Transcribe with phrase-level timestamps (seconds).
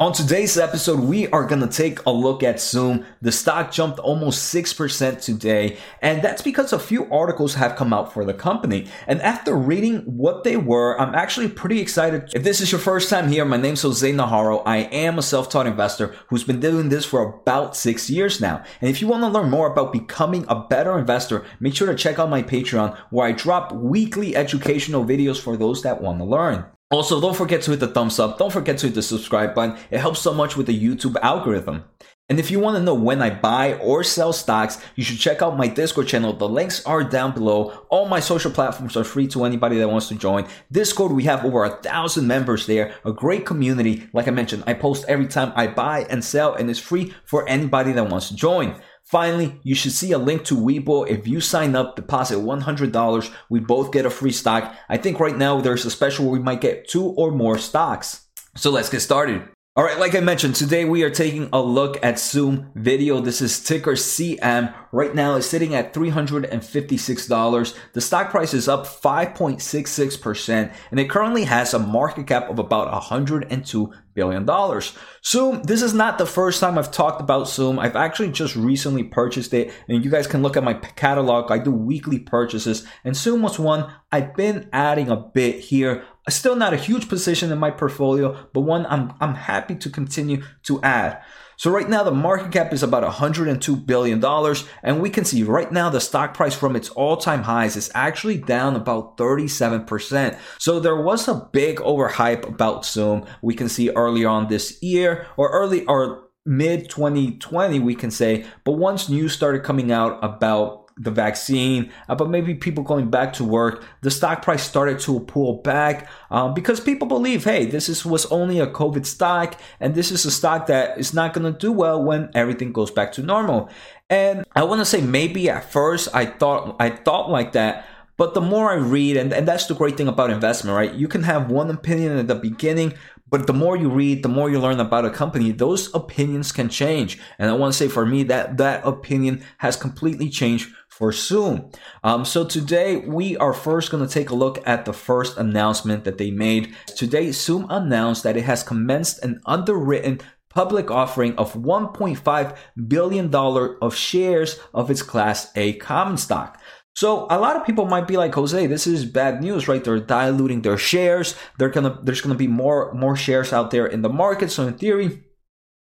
[0.00, 3.04] On today's episode, we are going to take a look at Zoom.
[3.22, 8.12] The stock jumped almost 6% today, and that's because a few articles have come out
[8.12, 8.88] for the company.
[9.06, 12.28] And after reading what they were, I'm actually pretty excited.
[12.34, 14.64] If this is your first time here, my name's Jose Najarro.
[14.66, 18.64] I am a self-taught investor who's been doing this for about six years now.
[18.80, 21.94] And if you want to learn more about becoming a better investor, make sure to
[21.94, 26.24] check out my Patreon where I drop weekly educational videos for those that want to
[26.24, 26.64] learn.
[26.90, 28.38] Also, don't forget to hit the thumbs up.
[28.38, 29.76] Don't forget to hit the subscribe button.
[29.90, 31.84] It helps so much with the YouTube algorithm.
[32.30, 35.42] And if you want to know when I buy or sell stocks, you should check
[35.42, 36.32] out my Discord channel.
[36.32, 37.86] The links are down below.
[37.90, 40.46] All my social platforms are free to anybody that wants to join.
[40.72, 44.08] Discord, we have over a thousand members there, a great community.
[44.14, 47.46] Like I mentioned, I post every time I buy and sell, and it's free for
[47.46, 48.80] anybody that wants to join.
[49.04, 51.06] Finally, you should see a link to Webull.
[51.06, 54.74] If you sign up, deposit $100, we both get a free stock.
[54.88, 58.26] I think right now there's a special where we might get two or more stocks.
[58.56, 59.46] So let's get started.
[59.76, 63.18] All right, like I mentioned, today we are taking a look at Zoom video.
[63.18, 64.72] This is ticker ZM.
[64.92, 67.74] Right now it's sitting at $356.
[67.92, 72.92] The stock price is up 5.66% and it currently has a market cap of about
[72.92, 74.96] 102 billion dollars.
[75.24, 77.80] Zoom, this is not the first time I've talked about Zoom.
[77.80, 81.50] I've actually just recently purchased it and you guys can look at my catalog.
[81.50, 86.04] I do weekly purchases and Zoom was one I've been adding a bit here.
[86.28, 90.42] Still not a huge position in my portfolio, but one I'm, I'm happy to continue
[90.64, 91.22] to add.
[91.56, 95.42] So right now the market cap is about 102 billion dollars and we can see
[95.42, 100.38] right now the stock price from its all-time highs is actually down about 37%.
[100.58, 103.26] So there was a big overhype about Zoom.
[103.42, 108.44] We can see earlier on this year or early or mid 2020 we can say,
[108.64, 113.32] but once news started coming out about the vaccine, uh, but maybe people going back
[113.34, 117.88] to work, the stock price started to pull back um, because people believe, hey, this
[117.88, 121.52] is was only a COVID stock, and this is a stock that is not going
[121.52, 123.68] to do well when everything goes back to normal.
[124.08, 127.86] And I want to say maybe at first I thought I thought like that.
[128.16, 130.94] But the more I read, and, and that's the great thing about investment, right?
[130.94, 132.94] You can have one opinion at the beginning,
[133.28, 136.68] but the more you read, the more you learn about a company, those opinions can
[136.68, 137.18] change.
[137.40, 141.70] And I want to say for me that that opinion has completely changed for Zoom.
[142.04, 146.04] Um, so today we are first going to take a look at the first announcement
[146.04, 146.72] that they made.
[146.86, 152.56] Today, Zoom announced that it has commenced an underwritten public offering of $1.5
[152.86, 156.60] billion of shares of its Class A common stock.
[156.94, 159.82] So a lot of people might be like, Jose, this is bad news, right?
[159.82, 161.34] They're diluting their shares.
[161.58, 164.52] They're gonna, there's gonna be more, more shares out there in the market.
[164.52, 165.24] So in theory,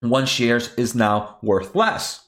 [0.00, 2.23] one shares is now worth less.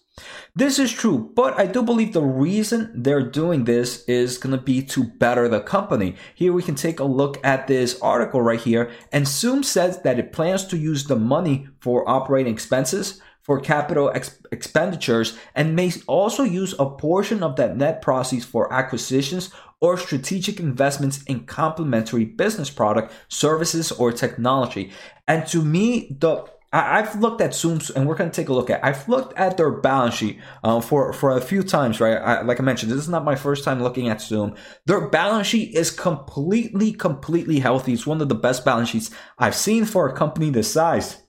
[0.55, 4.63] This is true, but I do believe the reason they're doing this is going to
[4.63, 6.17] be to better the company.
[6.35, 8.91] Here we can take a look at this article right here.
[9.13, 14.11] And Zoom says that it plans to use the money for operating expenses, for capital
[14.15, 19.51] ex- expenditures, and may also use a portion of that net proceeds for acquisitions
[19.81, 24.91] or strategic investments in complementary business product, services, or technology.
[25.29, 28.53] And to me, the I, have looked at Zoom's, and we're going to take a
[28.53, 28.85] look at.
[28.85, 32.17] I've looked at their balance sheet um, for for a few times, right?
[32.17, 34.55] I, like I mentioned, this is not my first time looking at Zoom.
[34.85, 37.93] Their balance sheet is completely, completely healthy.
[37.93, 41.23] It's one of the best balance sheets I've seen for a company this size.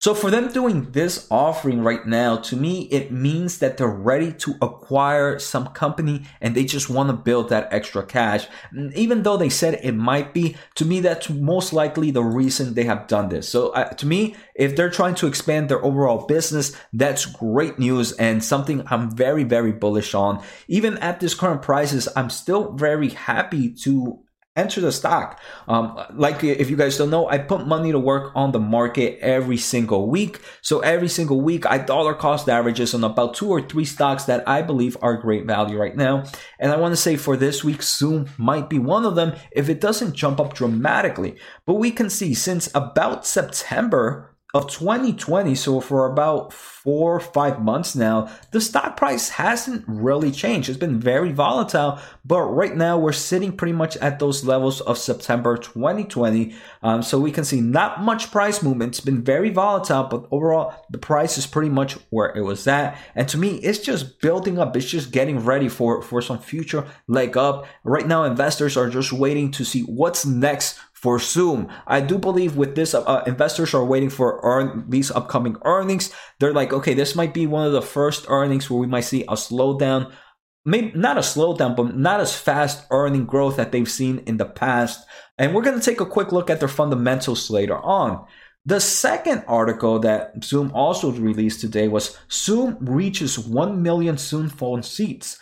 [0.00, 4.32] So for them doing this offering right now, to me, it means that they're ready
[4.34, 8.46] to acquire some company and they just want to build that extra cash.
[8.70, 12.74] And even though they said it might be, to me, that's most likely the reason
[12.74, 13.48] they have done this.
[13.48, 18.12] So uh, to me, if they're trying to expand their overall business, that's great news
[18.12, 20.44] and something I'm very, very bullish on.
[20.68, 24.20] Even at this current prices, I'm still very happy to
[24.58, 25.40] enter the stock.
[25.68, 29.18] Um, like if you guys don't know, I put money to work on the market
[29.20, 30.40] every single week.
[30.60, 34.46] So every single week, I dollar cost averages on about two or three stocks that
[34.48, 36.24] I believe are great value right now.
[36.58, 39.68] And I want to say for this week, Zoom might be one of them if
[39.68, 41.36] it doesn't jump up dramatically.
[41.64, 47.60] But we can see since about September, of 2020, so for about four or five
[47.60, 50.70] months now, the stock price hasn't really changed.
[50.70, 54.96] It's been very volatile, but right now we're sitting pretty much at those levels of
[54.96, 56.54] September 2020.
[56.82, 58.94] Um, so we can see not much price movement.
[58.94, 62.96] It's been very volatile, but overall, the price is pretty much where it was at.
[63.14, 64.74] And to me, it's just building up.
[64.74, 67.66] It's just getting ready for, for some future leg up.
[67.84, 71.68] Right now, investors are just waiting to see what's next for Zoom.
[71.86, 76.12] I do believe with this, uh, investors are waiting for earn- these upcoming earnings.
[76.40, 79.22] They're like, okay, this might be one of the first earnings where we might see
[79.22, 80.10] a slowdown.
[80.64, 84.44] Maybe not a slowdown, but not as fast earning growth that they've seen in the
[84.44, 85.06] past.
[85.38, 88.26] And we're going to take a quick look at their fundamentals later on.
[88.66, 94.82] The second article that Zoom also released today was Zoom reaches 1 million Zoom phone
[94.82, 95.38] seats.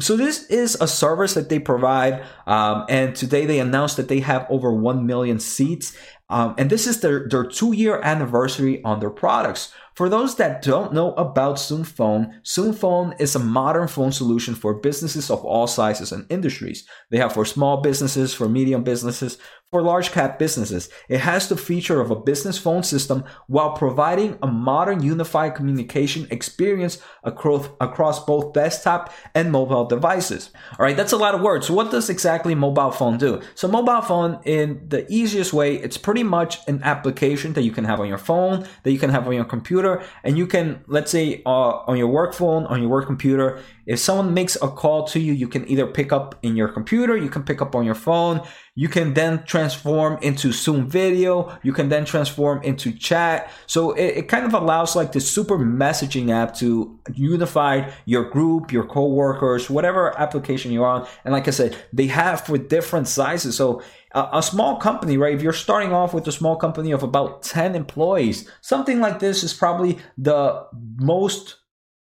[0.00, 4.20] So this is a service that they provide, um, and today they announced that they
[4.20, 5.96] have over 1 million seats.
[6.30, 9.72] Um, and this is their, their two year anniversary on their products.
[9.94, 14.54] For those that don't know about Zoom Phone, Zoom Phone is a modern phone solution
[14.54, 16.86] for businesses of all sizes and industries.
[17.10, 19.36] They have for small businesses, for medium businesses,
[19.70, 20.88] for large cap businesses.
[21.08, 26.26] It has the feature of a business phone system while providing a modern unified communication
[26.30, 30.50] experience across, across both desktop and mobile devices.
[30.72, 31.70] All right, that's a lot of words.
[31.70, 33.42] What does exactly mobile phone do?
[33.54, 37.84] So mobile phone in the easiest way, it's pretty much an application that you can
[37.84, 41.10] have on your phone, that you can have on your computer, and you can, let's
[41.10, 43.58] say, uh, on your work phone, on your work computer,
[43.90, 47.16] if someone makes a call to you, you can either pick up in your computer,
[47.16, 48.40] you can pick up on your phone,
[48.76, 53.50] you can then transform into Zoom video, you can then transform into chat.
[53.66, 58.70] So it, it kind of allows like the super messaging app to unify your group,
[58.70, 61.08] your coworkers, whatever application you're on.
[61.24, 63.56] And like I said, they have for different sizes.
[63.56, 63.82] So
[64.12, 65.34] a, a small company, right?
[65.34, 69.42] If you're starting off with a small company of about 10 employees, something like this
[69.42, 70.64] is probably the
[70.96, 71.56] most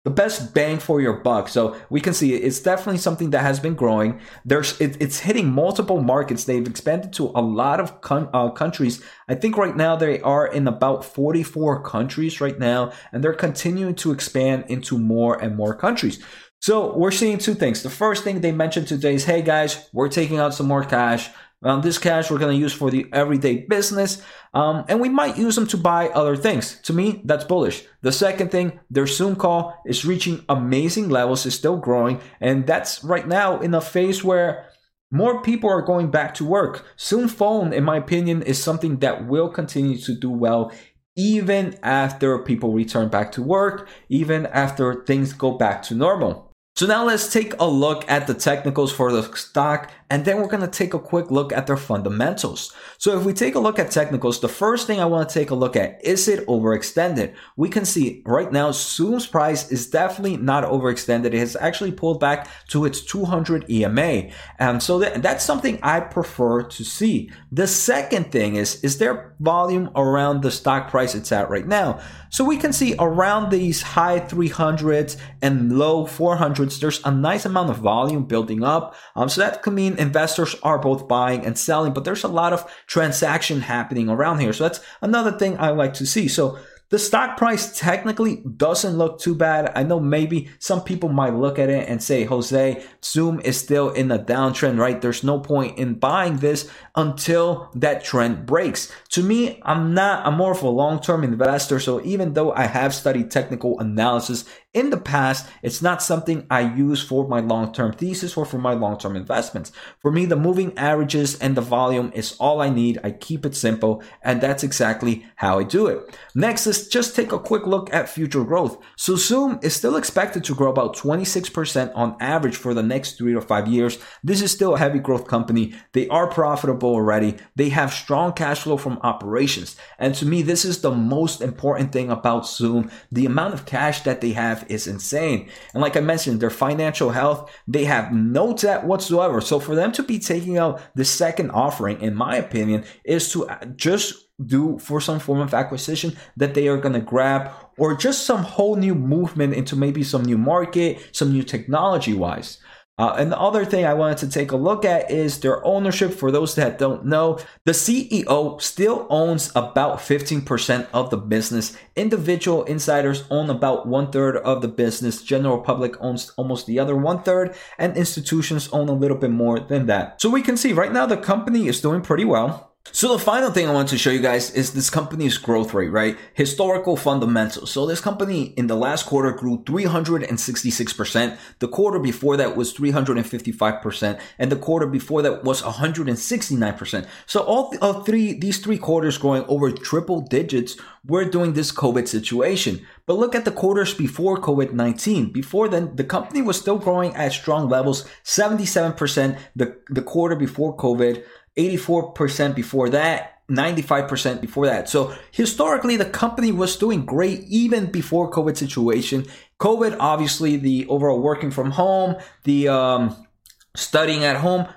[0.09, 1.47] the best bang for your buck.
[1.47, 4.19] So we can see it's definitely something that has been growing.
[4.43, 6.45] There's it, it's hitting multiple markets.
[6.45, 9.03] They've expanded to a lot of con- uh, countries.
[9.27, 13.95] I think right now they are in about 44 countries right now, and they're continuing
[13.95, 16.19] to expand into more and more countries.
[16.61, 17.83] So we're seeing two things.
[17.83, 21.29] The first thing they mentioned today is, hey guys, we're taking out some more cash.
[21.61, 24.21] Um, this cash we're going to use for the everyday business,
[24.53, 26.79] um, and we might use them to buy other things.
[26.83, 27.83] To me, that's bullish.
[28.01, 33.03] The second thing, their Zoom call is reaching amazing levels, is still growing, and that's
[33.03, 34.69] right now in a phase where
[35.11, 36.85] more people are going back to work.
[36.97, 40.71] Zoom Phone, in my opinion, is something that will continue to do well
[41.19, 46.49] even after people return back to work, even after things go back to normal.
[46.77, 50.47] So now let's take a look at the technicals for the stock and then we're
[50.47, 52.73] going to take a quick look at their fundamentals.
[52.97, 55.51] So if we take a look at technicals, the first thing I want to take
[55.51, 57.35] a look at, is it overextended?
[57.55, 61.25] We can see right now Zoom's price is definitely not overextended.
[61.27, 64.29] It has actually pulled back to its 200 EMA.
[64.57, 67.31] And so that, that's something I prefer to see.
[67.51, 71.99] The second thing is, is there volume around the stock price it's at right now?
[72.31, 77.69] So we can see around these high 300s and low 400s, there's a nice amount
[77.69, 78.95] of volume building up.
[79.15, 82.53] Um, so that could mean investors are both buying and selling, but there's a lot
[82.53, 84.53] of transaction happening around here.
[84.53, 86.27] So that's another thing I like to see.
[86.27, 86.57] So
[86.89, 89.71] the stock price technically doesn't look too bad.
[89.75, 93.91] I know maybe some people might look at it and say, Jose, Zoom is still
[93.91, 94.99] in a downtrend, right?
[94.99, 98.91] There's no point in buying this until that trend breaks.
[99.09, 101.79] To me, I'm not, I'm more of a long-term investor.
[101.79, 106.61] So even though I have studied technical analysis in the past, it's not something I
[106.61, 109.71] use for my long-term thesis or for my long-term investments.
[109.99, 112.99] For me, the moving averages and the volume is all I need.
[113.03, 116.17] I keep it simple and that's exactly how I do it.
[116.35, 118.77] Next is just take a quick look at future growth.
[118.95, 123.33] So Zoom is still expected to grow about 26% on average for the next three
[123.33, 123.97] to five years.
[124.23, 125.73] This is still a heavy growth company.
[125.93, 127.37] They are profitable already.
[127.55, 129.75] They have strong cash flow from operations.
[129.97, 132.89] And to me, this is the most important thing about Zoom.
[133.11, 135.49] The amount of cash that they have is insane.
[135.73, 139.41] And like I mentioned, their financial health, they have no debt whatsoever.
[139.41, 143.47] So for them to be taking out the second offering, in my opinion, is to
[143.75, 148.25] just do for some form of acquisition that they are going to grab or just
[148.25, 152.59] some whole new movement into maybe some new market, some new technology wise.
[152.99, 156.13] Uh, and the other thing I wanted to take a look at is their ownership.
[156.13, 161.77] For those that don't know, the CEO still owns about 15% of the business.
[161.95, 165.21] Individual insiders own about one third of the business.
[165.21, 169.61] General public owns almost the other one third, and institutions own a little bit more
[169.61, 170.21] than that.
[170.21, 172.68] So we can see right now the company is doing pretty well.
[172.91, 175.89] So the final thing I want to show you guys is this company's growth rate,
[175.89, 176.17] right?
[176.33, 177.71] Historical fundamentals.
[177.71, 181.37] So this company in the last quarter grew 366%.
[181.59, 184.19] The quarter before that was 355%.
[184.39, 187.07] And the quarter before that was 169%.
[187.25, 191.71] So all, th- all three, these three quarters growing over triple digits we're doing this
[191.71, 192.85] COVID situation.
[193.05, 195.31] But look at the quarters before COVID 19.
[195.31, 200.75] Before then, the company was still growing at strong levels 77% the, the quarter before
[200.75, 201.23] COVID.
[201.59, 204.89] 84% before that, 95% before that.
[204.89, 209.25] So historically, the company was doing great even before COVID situation.
[209.59, 213.27] COVID, obviously, the overall working from home, the um,
[213.75, 214.67] studying at home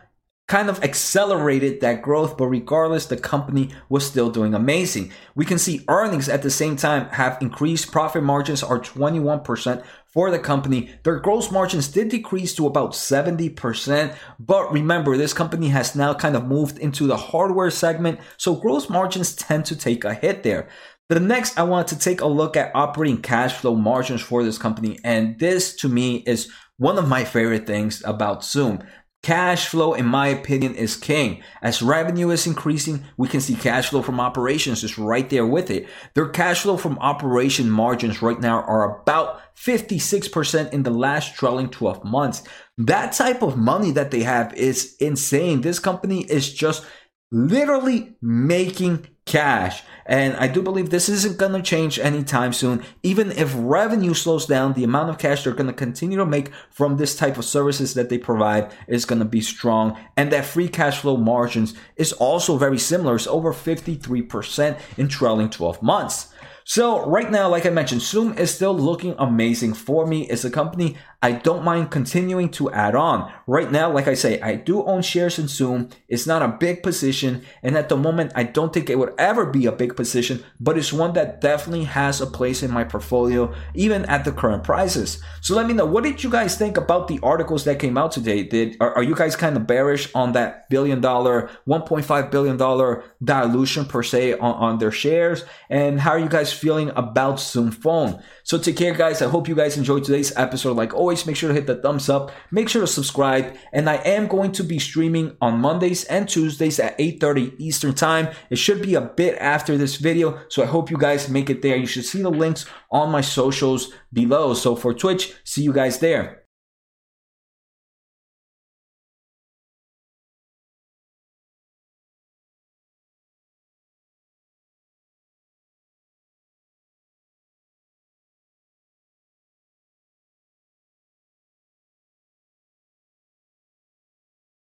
[0.53, 5.11] kind of accelerated that growth, but regardless, the company was still doing amazing.
[5.35, 7.91] We can see earnings at the same time have increased.
[7.91, 9.83] Profit margins are 21%
[10.13, 10.91] for the company.
[11.05, 16.37] Their gross margins did decrease to about 70%, but remember, this company has now kind
[16.37, 20.69] of moved into the hardware segment, so gross margins tend to take a hit there.
[21.09, 24.59] The next, I want to take a look at operating cash flow margins for this
[24.59, 28.83] company, and this to me is one of my favorite things about Zoom.
[29.23, 31.45] Cash flow, in my opinion, is king.
[31.63, 35.71] As revenue is increasing, we can see cash flow from operations is right there with
[35.71, 35.89] it.
[36.15, 41.69] Their cash flow from operation margins right now are about 56% in the last trailing
[41.69, 42.43] 12 months.
[42.79, 45.61] That type of money that they have is insane.
[45.61, 46.85] This company is just
[47.33, 49.83] literally making cash.
[50.05, 52.85] And I do believe this isn't going to change anytime soon.
[53.03, 56.51] Even if revenue slows down, the amount of cash they're going to continue to make
[56.71, 59.99] from this type of services that they provide is going to be strong.
[60.17, 63.15] And that free cash flow margins is also very similar.
[63.15, 66.32] It's over 53% in trailing 12 months.
[66.65, 70.29] So right now, like I mentioned, Zoom is still looking amazing for me.
[70.29, 73.33] It's a company I don't mind continuing to add on.
[73.47, 75.89] Right now, like I say, I do own shares in Zoom.
[76.09, 77.45] It's not a big position.
[77.63, 80.77] And at the moment, I don't think it would ever be a big position, but
[80.77, 85.23] it's one that definitely has a place in my portfolio, even at the current prices.
[85.43, 88.11] So let me know, what did you guys think about the articles that came out
[88.11, 88.43] today?
[88.43, 93.85] Did, are, are you guys kind of bearish on that billion dollar, $1.5 billion dilution
[93.85, 95.45] per se on, on their shares?
[95.71, 98.23] And how are you guys feeling about Zoom Phone?
[98.45, 99.23] So take care, guys.
[99.23, 100.77] I hope you guys enjoyed today's episode.
[100.77, 102.31] Like always, make sure to hit the thumbs up.
[102.51, 103.57] Make sure to subscribe.
[103.73, 108.29] And I am going to be streaming on Mondays and Tuesdays at 8.30 Eastern Time.
[108.51, 110.41] It should be a bit after this video.
[110.49, 111.77] So I hope you guys make it there.
[111.77, 114.55] You should see the links on my socials below.
[114.55, 116.42] So for Twitch, see you guys there.